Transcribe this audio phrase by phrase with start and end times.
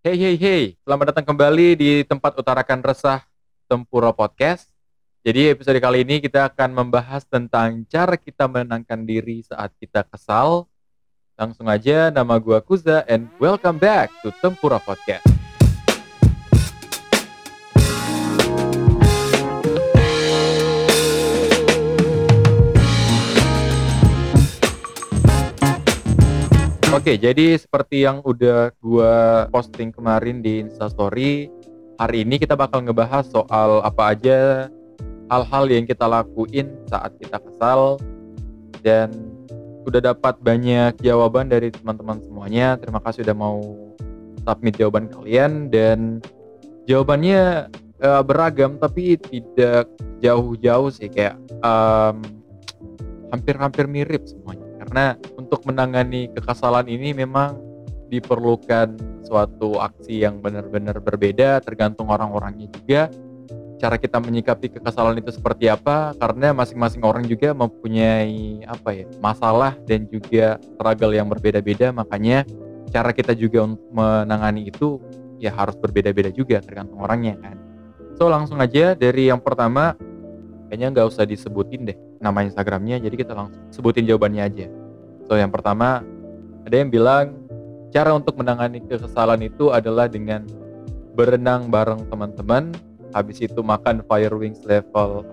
[0.00, 3.20] Hey hey hey, selamat datang kembali di tempat utarakan resah
[3.68, 4.72] Tempura Podcast.
[5.20, 10.64] Jadi episode kali ini kita akan membahas tentang cara kita menenangkan diri saat kita kesal.
[11.36, 15.39] Langsung aja nama gua Kuza and welcome back to Tempura Podcast.
[27.00, 31.48] Oke, jadi seperti yang udah gua posting kemarin di Instastory,
[31.96, 34.68] hari ini kita bakal ngebahas soal apa aja
[35.32, 37.96] hal-hal yang kita lakuin saat kita kesal.
[38.84, 39.32] Dan
[39.88, 42.76] udah dapat banyak jawaban dari teman-teman semuanya.
[42.76, 43.64] Terima kasih udah mau
[44.44, 45.72] submit jawaban kalian.
[45.72, 46.20] Dan
[46.84, 47.72] jawabannya
[48.04, 49.88] uh, beragam tapi tidak
[50.20, 51.08] jauh-jauh sih.
[51.08, 52.20] Kayak um,
[53.32, 57.54] hampir-hampir mirip semuanya karena untuk menangani kekesalan ini memang
[58.10, 63.06] diperlukan suatu aksi yang benar-benar berbeda tergantung orang-orangnya juga.
[63.78, 69.78] Cara kita menyikapi kekesalan itu seperti apa karena masing-masing orang juga mempunyai apa ya masalah
[69.86, 71.94] dan juga struggle yang berbeda-beda.
[71.94, 72.42] Makanya
[72.90, 73.62] cara kita juga
[73.94, 74.98] menangani itu
[75.38, 77.54] ya harus berbeda-beda juga tergantung orangnya kan.
[78.18, 79.94] So langsung aja dari yang pertama
[80.66, 84.66] kayaknya nggak usah disebutin deh nama Instagramnya jadi kita langsung sebutin jawabannya aja.
[85.26, 86.04] So yang pertama
[86.68, 87.40] ada yang bilang
[87.90, 90.44] cara untuk menangani kekesalan itu adalah dengan
[91.16, 92.70] berenang bareng teman-teman
[93.16, 95.26] habis itu makan fire wings level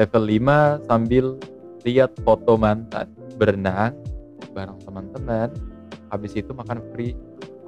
[0.00, 1.36] level 5 sambil
[1.84, 3.92] lihat foto mantan berenang
[4.56, 5.52] bareng teman-teman
[6.08, 7.12] habis itu makan free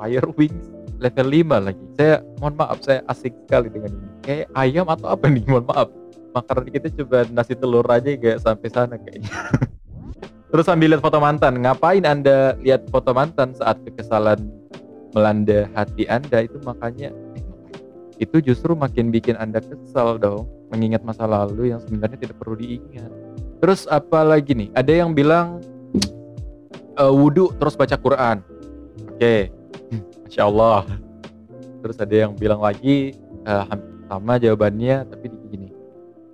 [0.01, 1.85] fire wings level 5 lagi.
[1.97, 4.09] Saya mohon maaf saya asik sekali dengan ini.
[4.21, 5.45] Kayak ayam atau apa nih?
[5.49, 5.89] Mohon maaf
[6.31, 9.31] makanan kita coba nasi telur aja gak sampai sana kayaknya
[10.51, 14.51] Terus sambil lihat foto mantan, ngapain Anda lihat foto mantan saat kekesalan
[15.15, 17.47] melanda hati Anda itu makanya eh,
[18.19, 23.11] itu justru makin bikin Anda kesal dong, mengingat masa lalu yang sebenarnya tidak perlu diingat.
[23.63, 24.69] Terus apa lagi nih?
[24.75, 25.63] Ada yang bilang
[26.99, 28.43] uh, wudhu terus baca Quran.
[29.07, 29.41] Oke, okay.
[30.27, 30.83] masya Allah.
[31.81, 33.15] Terus ada yang bilang lagi
[33.47, 33.65] uh,
[34.11, 35.60] sama jawabannya tapi begini,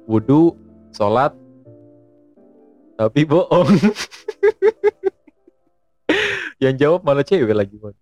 [0.07, 0.55] wudhu,
[0.95, 1.35] sholat,
[2.97, 3.69] tapi bohong.
[6.63, 7.93] Yang jawab malah cewek lagi bang.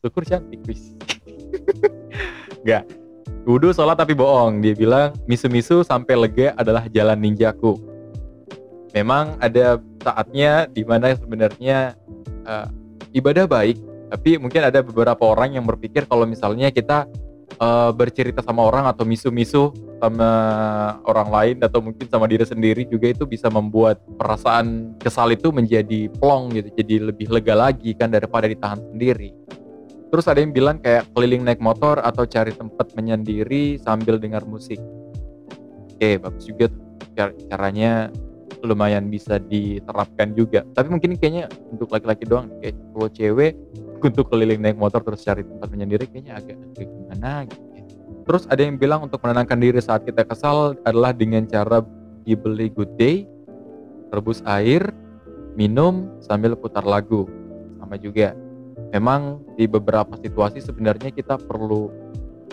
[0.00, 0.94] Syukur cantik bis
[2.64, 2.86] nggak.
[3.48, 4.62] Wudhu sholat tapi bohong.
[4.62, 7.74] Dia bilang misu-misu sampai lega adalah jalan ninjaku.
[8.94, 11.98] Memang ada saatnya di mana sebenarnya
[12.46, 12.66] uh,
[13.10, 13.78] ibadah baik
[14.10, 17.06] tapi mungkin ada beberapa orang yang berpikir kalau misalnya kita
[17.58, 20.30] uh, bercerita sama orang atau misu-misu sama
[21.04, 26.08] orang lain atau mungkin sama diri sendiri juga itu bisa membuat perasaan kesal itu menjadi
[26.20, 29.34] plong gitu jadi lebih lega lagi kan daripada ditahan sendiri.
[30.10, 34.78] Terus ada yang bilang kayak keliling naik motor atau cari tempat menyendiri sambil dengar musik.
[35.94, 36.66] Oke bagus juga
[37.50, 38.10] caranya.
[38.60, 40.68] Lumayan bisa diterapkan juga.
[40.76, 43.56] Tapi mungkin kayaknya untuk laki-laki doang kayak kalau cewek
[44.02, 47.70] untuk keliling naik motor terus cari tempat menyendiri kayaknya agak, gimana gitu
[48.30, 51.82] Terus ada yang bilang untuk menenangkan diri saat kita kesal adalah dengan cara
[52.22, 53.26] dibeli good day,
[54.14, 54.94] rebus air,
[55.58, 57.26] minum sambil putar lagu.
[57.82, 58.36] Sama juga.
[58.94, 61.90] Memang di beberapa situasi sebenarnya kita perlu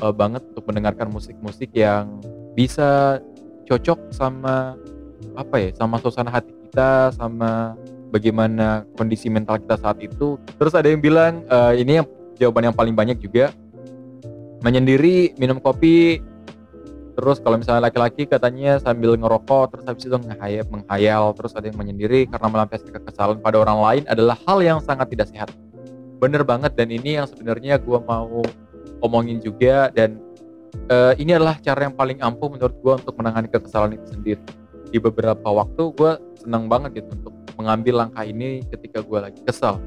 [0.01, 2.25] uh, banget untuk mendengarkan musik-musik yang
[2.57, 3.21] bisa
[3.69, 4.73] cocok sama
[5.37, 7.77] apa ya, sama suasana hati kita, sama
[8.11, 10.39] bagaimana kondisi mental kita saat itu.
[10.57, 12.07] Terus ada yang bilang uh, ini yang
[12.39, 13.51] jawaban yang paling banyak juga
[14.61, 16.21] menyendiri minum kopi.
[17.17, 21.77] Terus kalau misalnya laki-laki katanya sambil ngerokok terus habis itu menghayal, menghayal terus ada yang
[21.81, 25.49] menyendiri karena melampiaskan kekesalan pada orang lain adalah hal yang sangat tidak sehat.
[26.21, 28.45] Bener banget dan ini yang sebenarnya gue mau
[29.01, 30.21] omongin juga dan
[30.93, 34.43] uh, ini adalah cara yang paling ampuh menurut gue untuk menangani kekesalan itu sendiri.
[34.93, 36.11] Di beberapa waktu gue
[36.45, 39.81] senang banget gitu untuk mengambil langkah ini ketika gue lagi kesal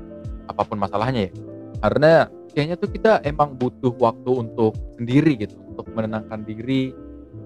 [0.51, 1.33] apa pun masalahnya ya.
[1.81, 2.13] Karena
[2.53, 6.91] kayaknya tuh kita emang butuh waktu untuk sendiri gitu untuk menenangkan diri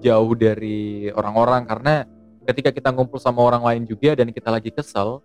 [0.01, 1.69] jauh dari orang-orang.
[1.69, 2.03] Karena
[2.43, 5.21] ketika kita ngumpul sama orang lain juga dan kita lagi kesel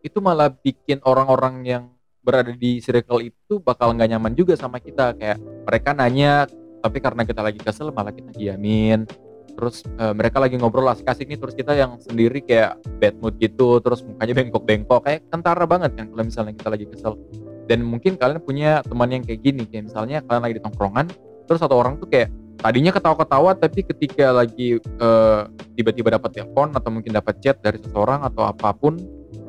[0.00, 1.84] itu malah bikin orang-orang yang
[2.22, 5.18] berada di circle itu bakal nggak nyaman juga sama kita.
[5.18, 6.46] Kayak mereka nanya
[6.78, 9.02] tapi karena kita lagi kesel malah kita diamin
[9.58, 13.82] terus e, mereka lagi ngobrol asik-asik nih terus kita yang sendiri kayak bad mood gitu
[13.82, 17.18] terus mukanya bengkok-bengkok kayak kentara banget kan kalau misalnya kita lagi kesel.
[17.66, 21.06] Dan mungkin kalian punya teman yang kayak gini kayak misalnya kalian lagi di tongkrongan
[21.50, 22.30] terus satu orang tuh kayak
[22.62, 28.22] tadinya ketawa-ketawa tapi ketika lagi uh, tiba-tiba dapat telepon atau mungkin dapat chat dari seseorang
[28.22, 28.94] atau apa pun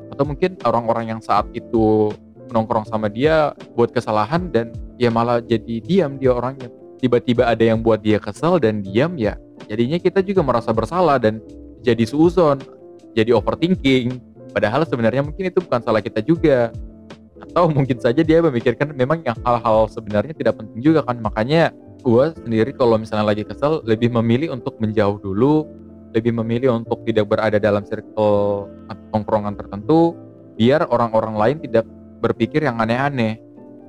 [0.10, 2.12] atau mungkin orang-orang yang saat itu
[2.50, 6.68] nongkrong sama dia buat kesalahan dan ya malah jadi diam dia orangnya.
[7.00, 9.40] Tiba-tiba ada yang buat dia kesel dan diam ya
[9.70, 11.40] jadinya kita juga merasa bersalah dan
[11.86, 12.60] jadi suuzon
[13.14, 14.20] jadi overthinking.
[14.50, 16.74] Padahal sebenarnya mungkin itu bukan salah kita juga.
[17.40, 21.22] Atau mungkin saja dia memikirkan memang yang hal-hal sebenarnya tidak penting juga kan.
[21.22, 21.72] Makanya
[22.02, 25.68] gue sendiri kalau misalnya lagi kesel lebih memilih untuk menjauh dulu
[26.10, 28.66] lebih memilih untuk tidak berada dalam circle
[29.14, 30.18] tongkrongan tertentu
[30.58, 31.86] biar orang-orang lain tidak
[32.20, 33.38] berpikir yang aneh-aneh.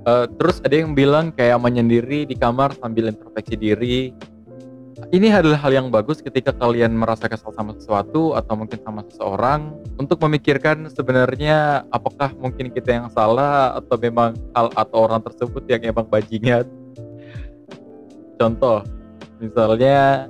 [0.04, 4.12] Uh, terus ada yang bilang kayak menyendiri di kamar sambil introspeksi diri
[5.08, 9.72] ini adalah hal yang bagus ketika kalian merasa kesal sama sesuatu atau mungkin sama seseorang
[9.96, 15.82] untuk memikirkan sebenarnya apakah mungkin kita yang salah atau memang hal atau orang tersebut yang
[15.88, 16.68] emang bajingan.
[18.36, 18.84] Contoh,
[19.40, 20.28] misalnya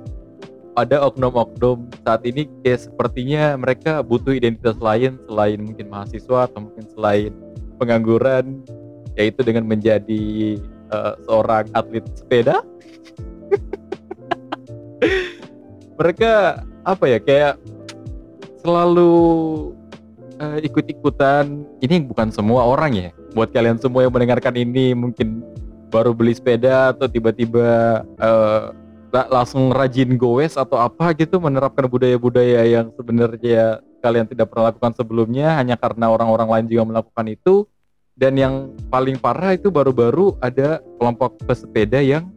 [0.79, 6.85] ada oknum-oknum saat ini kayak sepertinya mereka butuh identitas lain selain mungkin mahasiswa atau mungkin
[6.95, 7.31] selain
[7.75, 8.63] pengangguran
[9.19, 10.55] yaitu dengan menjadi
[10.95, 12.63] uh, seorang atlet sepeda
[15.99, 17.53] mereka apa ya kayak
[18.61, 19.13] selalu
[20.41, 21.65] uh, ikut-ikutan.
[21.81, 23.09] Ini bukan semua orang ya.
[23.37, 25.45] Buat kalian semua yang mendengarkan ini mungkin
[25.91, 28.71] baru beli sepeda atau tiba-tiba uh,
[29.11, 35.59] langsung rajin goes atau apa gitu menerapkan budaya-budaya yang sebenarnya kalian tidak pernah lakukan sebelumnya
[35.59, 37.67] hanya karena orang-orang lain juga melakukan itu.
[38.11, 38.53] Dan yang
[38.91, 42.29] paling parah itu baru-baru ada kelompok pesepeda yang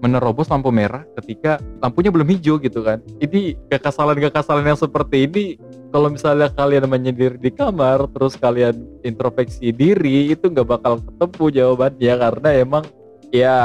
[0.00, 3.04] menerobos lampu merah ketika lampunya belum hijau gitu kan.
[3.20, 5.44] Ini kekesalan-kekesalan yang seperti ini
[5.92, 12.14] kalau misalnya kalian menyendiri di kamar terus kalian introspeksi diri itu nggak bakal ketemu jawabannya
[12.16, 12.84] karena emang
[13.30, 13.56] ya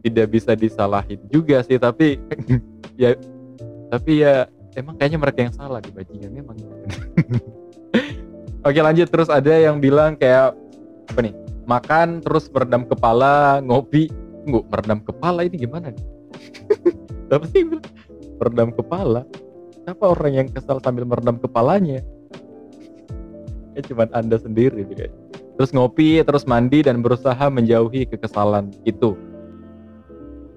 [0.00, 2.16] tidak bisa disalahin juga sih tapi
[3.02, 3.18] ya
[3.90, 4.46] tapi ya
[4.78, 6.56] emang kayaknya mereka yang salah di bajingan memang
[8.60, 9.08] Oke lanjut.
[9.08, 10.52] Terus ada yang bilang kayak
[11.10, 14.12] apa nih makan terus meredam kepala ngopi
[14.44, 16.04] Tunggu, meredam kepala ini gimana nih?
[17.34, 17.62] Apa sih
[18.40, 19.22] meredam kepala?
[19.84, 22.00] Siapa orang yang kesal sambil meredam kepalanya?
[23.70, 25.14] Ya cuma Anda sendiri kayak.
[25.54, 29.14] Terus ngopi, terus mandi dan berusaha menjauhi kekesalan itu.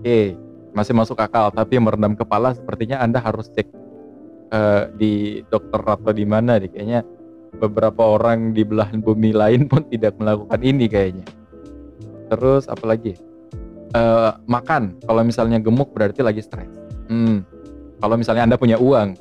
[0.01, 0.33] Oke,
[0.73, 3.69] masih masuk akal, tapi meredam kepala sepertinya Anda harus cek
[4.49, 7.01] uh, di dokter atau di mana nih kayaknya
[7.57, 11.25] beberapa orang di belahan bumi lain pun tidak melakukan ini kayaknya.
[12.33, 13.13] Terus apa lagi?
[13.93, 14.97] Uh, makan.
[15.05, 16.69] Kalau misalnya gemuk berarti lagi stres.
[17.07, 17.45] Hmm.
[18.03, 19.15] Kalau misalnya Anda punya uang,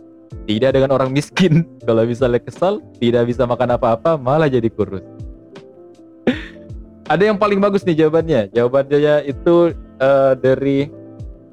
[0.49, 1.65] tidak dengan orang miskin.
[1.89, 5.05] Kalau misalnya kesal, tidak bisa makan apa-apa, malah jadi kurus.
[7.11, 8.49] Ada yang paling bagus nih jawabannya.
[8.57, 10.89] Jawabannya itu uh, dari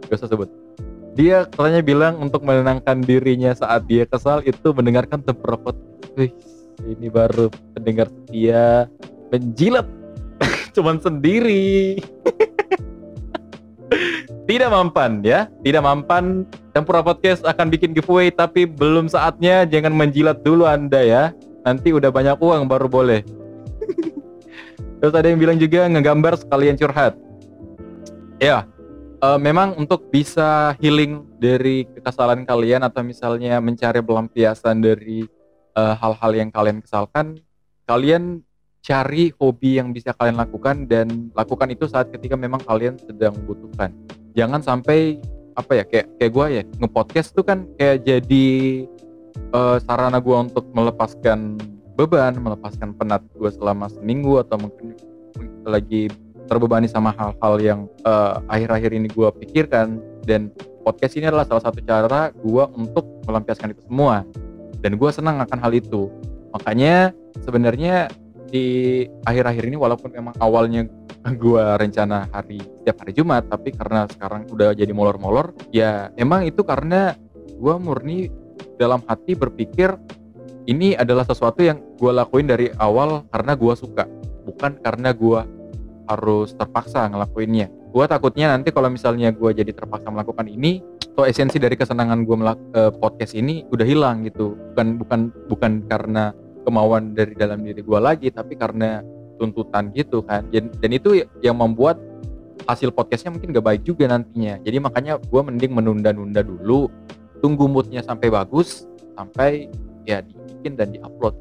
[0.07, 0.49] gak usah sebut.
[1.19, 5.75] Dia katanya bilang untuk menenangkan dirinya saat dia kesal itu mendengarkan temperopot.
[6.15, 6.31] Wih,
[6.87, 8.87] ini baru pendengar setia
[9.33, 9.87] menjilat
[10.77, 11.99] cuman sendiri.
[14.49, 15.49] tidak mampan ya.
[15.65, 16.45] Tidak mampan.
[16.73, 19.65] Tempura Podcast akan bikin giveaway tapi belum saatnya.
[19.65, 21.23] Jangan menjilat dulu anda ya.
[21.65, 23.21] Nanti udah banyak uang baru boleh.
[24.99, 27.15] Terus ada yang bilang juga ngegambar sekalian curhat.
[28.39, 28.67] Ya
[29.23, 35.23] uh, memang untuk bisa healing dari kekesalan kalian atau misalnya mencari pelampiasan dari
[35.75, 37.39] eh, hal-hal uh, yang kalian kesalkan
[37.87, 38.43] kalian
[38.79, 43.91] cari hobi yang bisa kalian lakukan dan lakukan itu saat ketika memang kalian sedang membutuhkan
[44.33, 45.19] jangan sampai
[45.57, 48.47] apa ya kayak kayak gue ya ngepodcast tuh kan kayak jadi
[49.51, 51.59] uh, sarana gue untuk melepaskan
[51.99, 54.95] beban melepaskan penat gue selama seminggu atau mungkin
[55.67, 56.07] lagi
[56.49, 60.01] terbebani sama hal-hal yang eh, akhir-akhir uh, ini gue pikirkan.
[60.25, 60.49] Dan
[60.81, 64.25] podcast ini adalah salah satu cara gue untuk melampiaskan itu semua.
[64.81, 66.09] Dan gue senang akan hal itu.
[66.57, 67.13] Makanya
[67.45, 68.09] sebenarnya
[68.49, 70.89] di akhir-akhir ini walaupun memang awalnya
[71.43, 76.65] gue rencana hari setiap hari Jumat tapi karena sekarang udah jadi molor-molor ya emang itu
[76.65, 77.13] karena
[77.59, 78.31] gue murni
[78.81, 79.93] dalam hati berpikir
[80.69, 84.05] ini adalah sesuatu yang gue lakuin dari awal karena gue suka
[84.45, 85.59] bukan karena gue
[86.09, 87.69] harus terpaksa ngelakuinnya.
[87.93, 90.81] Gue takutnya nanti kalau misalnya gue jadi terpaksa melakukan ini
[91.13, 94.57] atau esensi dari kesenangan gue melak uh, podcast ini udah hilang gitu.
[94.73, 96.33] Bukan bukan bukan karena
[96.69, 99.01] kemauan dari dalam diri gue lagi tapi karena
[99.41, 100.45] tuntutan gitu kan.
[100.53, 101.97] Dan, dan itu yang membuat
[102.69, 104.61] hasil podcastnya mungkin gak baik juga nantinya.
[104.61, 106.91] Jadi makanya gue mending menunda-nunda dulu
[107.41, 108.85] tunggu moodnya sampai bagus
[109.17, 109.71] sampai
[110.05, 111.33] ya dibikin dan diupload.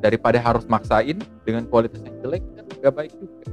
[0.00, 3.44] Daripada harus maksain dengan kualitas yang jelek kan gak baik juga.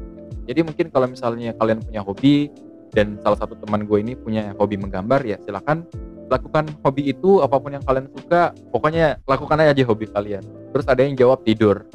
[0.47, 2.47] Jadi mungkin kalau misalnya kalian punya hobi
[2.95, 5.83] dan salah satu teman gue ini punya hobi menggambar ya silahkan
[6.27, 10.43] lakukan hobi itu apa pun yang kalian suka pokoknya lakukan aja hobi kalian.
[10.75, 11.87] Terus ada yang jawab tidur.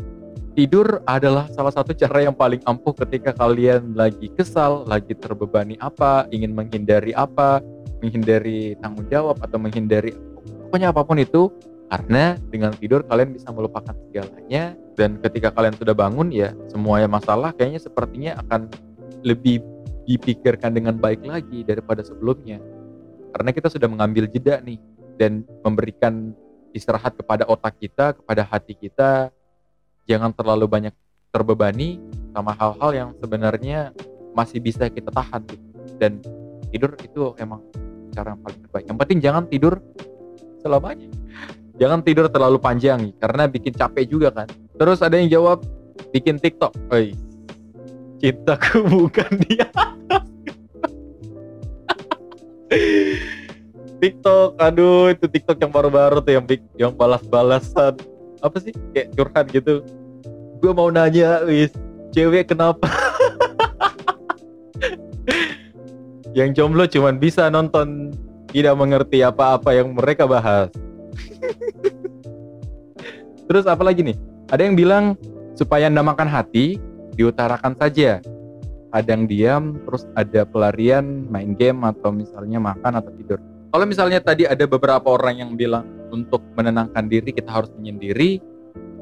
[0.53, 6.29] Tidur adalah salah satu cara yang paling ampuh ketika kalian lagi kesal, lagi terbebani apa,
[6.29, 7.65] ingin menghindari apa,
[8.05, 10.13] menghindari tanggung jawab atau menghindari
[10.69, 11.49] pokoknya apa pun itu
[11.93, 17.55] karena dengan tidur kalian bisa melupakan segalanya dan ketika kalian sudah bangun ya semua masalah
[17.55, 18.67] kayaknya sepertinya akan
[19.23, 19.63] lebih
[20.09, 22.59] dipikirkan dengan baik lagi daripada sebelumnya
[23.33, 24.79] karena kita sudah mengambil jeda nih
[25.17, 26.37] dan memberikan
[26.77, 29.33] istirahat kepada otak kita, kepada hati kita.
[30.05, 30.95] Jangan terlalu banyak
[31.33, 31.97] terbebani
[32.37, 33.97] sama hal-hal yang sebenarnya
[34.37, 35.65] masih bisa kita tahan gitu.
[36.01, 36.19] dan
[36.73, 37.61] tidur itu emang
[38.13, 38.85] cara yang paling terbaik.
[38.89, 39.75] Yang penting jangan tidur
[40.61, 41.09] selamanya.
[41.81, 44.49] Jangan tidur terlalu panjang karena bikin capek juga kan.
[44.77, 45.65] Terus ada yang jawab
[46.13, 46.75] bikin TikTok.
[46.93, 47.17] Oi,
[48.21, 49.69] cintaku bukan dia
[54.03, 57.97] TikTok aduh itu TikTok yang baru-baru tuh yang yang balas-balasan.
[58.43, 58.75] Apa sih?
[58.91, 59.87] Kayak curhat gitu.
[60.59, 61.71] Gue mau nanya wis
[62.11, 62.91] cewek kenapa?
[66.33, 68.09] Yang jomblo cuman bisa nonton
[68.57, 70.73] tidak mengerti apa-apa yang mereka bahas.
[73.45, 74.17] Terus apa lagi nih?
[74.49, 75.05] Ada yang bilang
[75.53, 76.81] supaya makan hati
[77.13, 78.25] diutarakan saja
[78.93, 83.41] kadang diam terus ada pelarian main game atau misalnya makan atau tidur.
[83.73, 88.37] Kalau misalnya tadi ada beberapa orang yang bilang untuk menenangkan diri kita harus menyendiri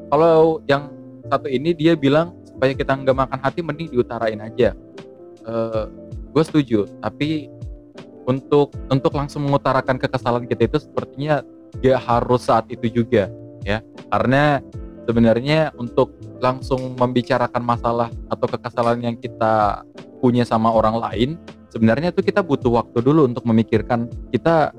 [0.07, 0.87] kalau yang
[1.27, 4.71] satu ini dia bilang supaya kita nggak makan hati mending diutarain aja.
[5.43, 5.85] Uh, eh,
[6.31, 7.51] gue setuju tapi
[8.23, 11.43] untuk untuk langsung mengutarakan kekesalan kita itu sepertinya
[11.83, 13.27] gak harus saat itu juga
[13.67, 13.83] ya.
[14.07, 14.63] Karena
[15.05, 19.85] sebenarnya untuk langsung membicarakan masalah atau kekesalan yang kita
[20.21, 21.29] punya sama orang lain
[21.71, 24.75] sebenarnya itu kita butuh waktu dulu untuk memikirkan kita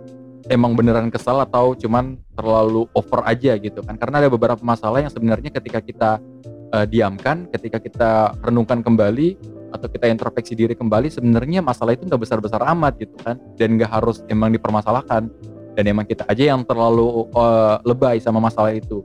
[0.52, 3.96] emang beneran kesal atau cuman terlalu over aja gitu kan.
[3.96, 6.10] Karena ada beberapa masalah yang sebenarnya ketika kita
[6.76, 8.10] uh, diamkan ketika kita
[8.44, 9.40] renungkan kembali
[9.72, 13.40] atau kita introspeksi diri kembali sebenarnya masalah itu nggak besar-besar amat gitu kan.
[13.56, 15.32] Dan nggak harus emang dipermasalahkan.
[15.72, 19.00] Dan emang kita aja yang terlalu uh, lebay sama masalah itu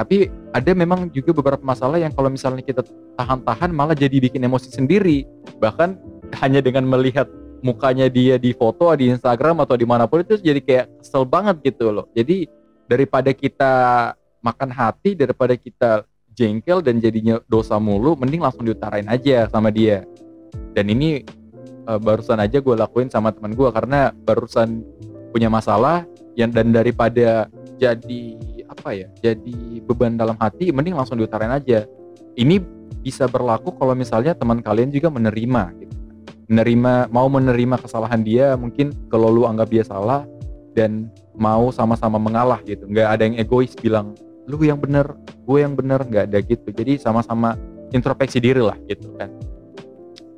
[0.00, 2.80] tapi ada memang juga beberapa masalah yang kalau misalnya kita
[3.20, 5.28] tahan-tahan malah jadi bikin emosi sendiri.
[5.60, 6.00] Bahkan
[6.40, 7.28] hanya dengan melihat
[7.60, 11.60] mukanya dia di foto di Instagram atau di mana pun itu jadi kayak kesel banget
[11.60, 12.08] gitu loh.
[12.16, 12.48] Jadi
[12.88, 13.72] daripada kita
[14.40, 20.08] makan hati daripada kita jengkel dan jadinya dosa mulu mending langsung diutarain aja sama dia.
[20.72, 21.28] Dan ini
[21.84, 24.80] uh, barusan aja gue lakuin sama teman gue karena barusan
[25.28, 26.08] punya masalah
[26.40, 28.40] yang dan daripada jadi
[28.80, 31.84] apa ya jadi beban dalam hati mending langsung diutarain aja.
[32.32, 32.56] Ini
[33.04, 35.94] bisa berlaku kalau misalnya teman kalian juga menerima gitu.
[36.48, 40.24] Menerima mau menerima kesalahan dia mungkin kalau lu anggap dia salah
[40.72, 42.88] dan mau sama-sama mengalah gitu.
[42.88, 44.16] Nggak ada yang egois bilang
[44.48, 45.12] lu yang bener
[45.44, 46.72] gue yang bener nggak ada gitu.
[46.72, 47.60] Jadi sama-sama
[47.92, 49.28] introspeksi diri lah gitu kan.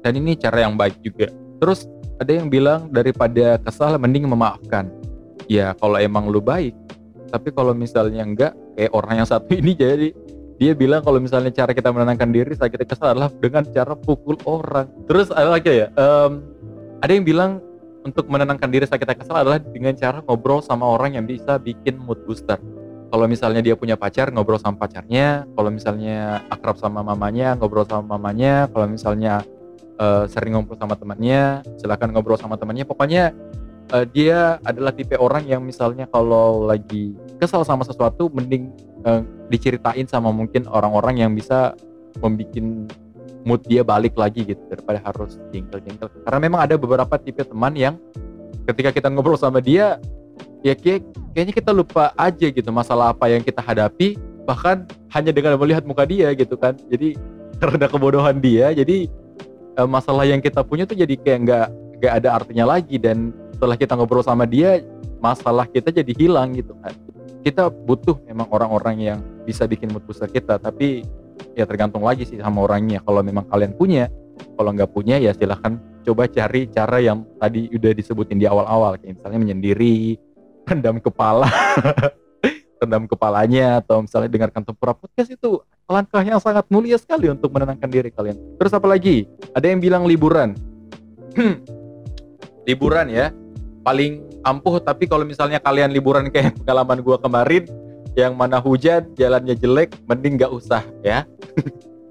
[0.02, 1.30] Dan ini cara yang baik juga.
[1.62, 1.86] Terus
[2.18, 4.90] ada yang bilang daripada kesal mending memaafkan.
[5.46, 6.74] Ya kalau emang lu baik
[7.32, 10.12] tapi kalau misalnya enggak kayak orang yang satu ini jadi
[10.60, 14.38] dia bilang kalau misalnya cara kita menenangkan diri saat kita kesal adalah dengan cara pukul
[14.46, 14.86] orang.
[15.10, 16.44] Terus ada lagi ya um,
[17.02, 17.58] ada yang bilang
[18.06, 21.98] untuk menenangkan diri saat kita kesal adalah dengan cara ngobrol sama orang yang bisa bikin
[21.98, 22.60] mood booster.
[23.12, 25.44] Kalau misalnya dia punya pacar ngobrol sama pacarnya.
[25.52, 28.70] Kalau misalnya akrab sama mamanya ngobrol sama mamanya.
[28.70, 29.42] Kalau misalnya
[29.98, 32.86] uh, sering ngobrol sama temannya silahkan ngobrol sama temannya.
[32.86, 33.34] Pokoknya
[33.92, 38.72] uh, dia adalah tipe orang yang misalnya kalau lagi kesal sama sesuatu mending
[39.04, 39.20] uh,
[39.52, 41.76] diceritain sama mungkin orang-orang yang bisa
[42.24, 42.64] membuat
[43.44, 46.08] mood dia balik lagi gitu daripada harus jengkel-jengkel.
[46.24, 47.98] Karena memang ada beberapa tipe teman yang
[48.70, 49.98] ketika kita ngobrol sama dia
[50.62, 51.02] ya kayak,
[51.34, 54.14] kayaknya kita lupa aja gitu masalah apa yang kita hadapi
[54.46, 56.78] bahkan hanya dengan melihat muka dia gitu kan.
[56.88, 57.18] Jadi
[57.62, 59.10] karena kebodohan dia jadi
[59.78, 61.68] uh, masalah yang kita punya tuh jadi kayak nggak
[62.02, 63.30] nggak ada artinya lagi dan
[63.62, 64.82] setelah kita ngobrol sama dia
[65.22, 66.90] masalah kita jadi hilang gitu kan.
[67.46, 71.06] Kita butuh memang orang-orang yang bisa bikin mood booster kita tapi
[71.54, 72.98] ya tergantung lagi sih sama orangnya.
[73.06, 74.10] Kalau memang kalian punya
[74.58, 78.98] kalau nggak punya ya silahkan coba cari cara yang tadi udah disebutin di awal-awal.
[78.98, 80.18] Kayak misalnya menyendiri
[80.66, 81.46] rendam kepala
[82.82, 85.62] rendam kepalanya atau misalnya dengarkan tempura podcast itu.
[85.86, 88.58] Langkah yang sangat mulia sekali untuk menenangkan diri kalian.
[88.58, 89.30] Terus apa lagi?
[89.54, 90.58] Ada yang bilang liburan.
[92.62, 93.34] Liburan ya
[93.82, 94.78] paling ampuh.
[94.78, 97.66] Tapi kalau misalnya kalian liburan kayak pengalaman gua kemarin
[98.14, 101.26] yang mana hujan jalannya jelek mending nggak usah ya.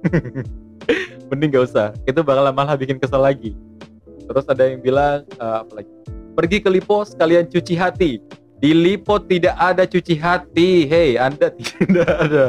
[1.32, 1.96] Mending nggak usah.
[2.04, 3.56] Itu bakal malah bikin kesel lagi.
[4.28, 5.88] Terus ada yang bilang uh, apa
[6.36, 8.20] pergi ke Lipo sekalian cuci hati.
[8.62, 10.86] Di Lipo tidak ada cuci hati.
[10.90, 12.46] Hei anda tidak ada.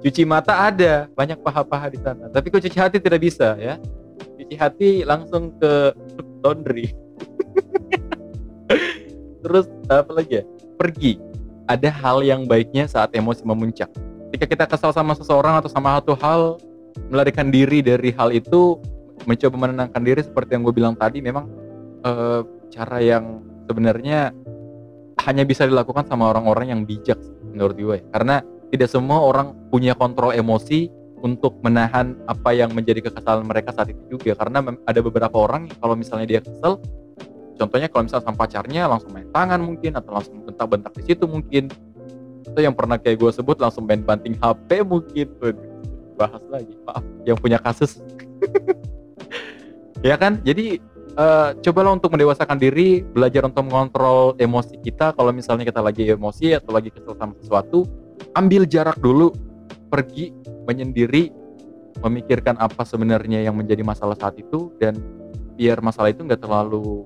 [0.00, 1.06] Cuci mata ada.
[1.14, 2.28] Banyak paha-paha di sana.
[2.28, 3.78] Tapi kok cuci hati tidak bisa ya?
[4.36, 5.94] Cuci hati langsung ke
[6.42, 6.90] laundry
[9.44, 10.44] terus apa lagi ya?
[10.78, 11.20] Pergi.
[11.70, 13.86] Ada hal yang baiknya saat emosi memuncak.
[14.30, 16.58] Ketika kita kesal sama seseorang atau sama satu hal
[17.10, 18.78] melarikan diri dari hal itu
[19.26, 21.46] mencoba menenangkan diri seperti yang gue bilang tadi memang
[22.02, 23.38] uh, cara yang
[23.70, 24.34] sebenarnya
[25.28, 27.20] hanya bisa dilakukan sama orang-orang yang bijak
[27.52, 33.44] menurut gue karena tidak semua orang punya kontrol emosi untuk menahan apa yang menjadi kekesalan
[33.44, 34.32] mereka saat itu juga.
[34.36, 36.80] Karena ada beberapa orang kalau misalnya dia kesel
[37.60, 41.68] contohnya kalau misalnya sama pacarnya langsung main tangan mungkin atau langsung bentak-bentak di situ mungkin.
[42.40, 45.28] Itu yang pernah kayak gue sebut langsung main banting HP mungkin.
[46.16, 48.00] Bahas lagi maaf yang punya kasus.
[50.00, 50.40] Ya kan?
[50.48, 50.80] Jadi
[51.20, 55.12] uh, cobalah untuk mendewasakan diri belajar untuk mengontrol emosi kita.
[55.12, 57.84] Kalau misalnya kita lagi emosi atau lagi kesel sama sesuatu
[58.32, 59.28] ambil jarak dulu.
[59.92, 60.32] Pergi
[60.64, 61.34] menyendiri
[62.00, 64.96] memikirkan apa sebenarnya yang menjadi masalah saat itu dan
[65.58, 67.04] biar masalah itu nggak terlalu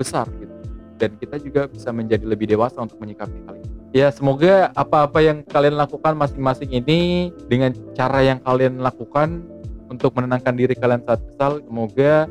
[0.00, 0.54] besar gitu.
[0.96, 3.68] Dan kita juga bisa menjadi lebih dewasa untuk menyikapi hal ini.
[3.92, 9.44] Ya semoga apa-apa yang kalian lakukan masing-masing ini dengan cara yang kalian lakukan
[9.92, 12.30] untuk menenangkan diri kalian saat kesal semoga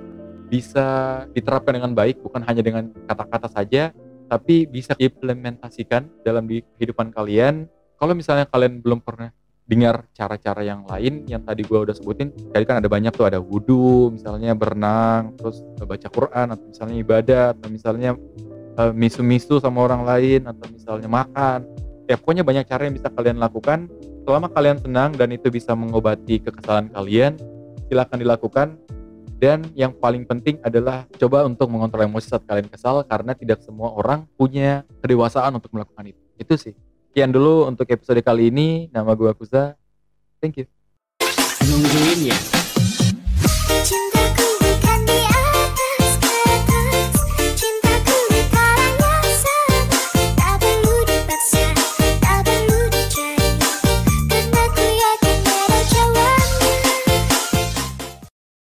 [0.49, 0.87] bisa
[1.35, 3.93] diterapkan dengan baik bukan hanya dengan kata-kata saja
[4.29, 7.65] tapi bisa diimplementasikan dalam kehidupan kalian.
[7.99, 9.33] Kalau misalnya kalian belum pernah
[9.69, 13.37] dengar cara-cara yang lain yang tadi gue udah sebutin tadi kan ada banyak tuh ada
[13.37, 18.09] wudhu misalnya berenang terus baca Quran atau misalnya ibadah atau misalnya
[18.81, 21.69] uh, misu-misu sama orang lain atau misalnya makan
[22.09, 23.85] ya pokoknya banyak cara yang bisa kalian lakukan
[24.25, 27.37] selama kalian senang dan itu bisa mengobati kekesalan kalian
[27.85, 28.67] silahkan dilakukan
[29.39, 33.95] dan yang paling penting adalah coba untuk mengontrol emosi saat kalian kesal karena tidak semua
[33.95, 36.19] orang punya kedewasaan untuk melakukan itu.
[36.35, 36.75] Itu sih.
[37.09, 38.85] Sekian dulu untuk episode kali ini.
[38.93, 39.73] Nama gue Kuza.
[40.37, 40.69] Thank you.
[41.65, 42.58] Nungguin ya.